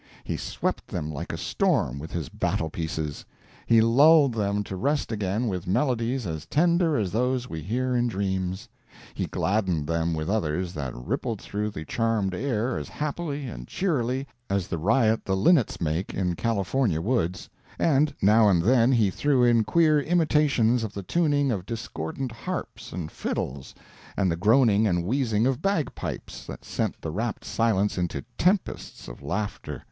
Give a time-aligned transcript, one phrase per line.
[0.23, 3.23] He swept them like a storm, with his battle pieces;
[3.67, 8.07] he lulled them to rest again with melodies as tender as those we hear in
[8.07, 8.67] dreams;
[9.13, 14.25] he gladdened them with others that rippled through the charmed air as happily and cheerily
[14.49, 17.47] as the riot the linnets make in California woods;
[17.77, 22.91] and now and then he threw in queer imitations of the tuning of discordant harps
[22.91, 23.75] and fiddles,
[24.17, 29.07] and the groaning and wheezing of bag pipes, that sent the rapt silence into tempests
[29.07, 29.79] of laughter.